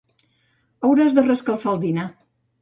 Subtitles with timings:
[0.87, 2.09] Hauràs de reescalfar el dinar.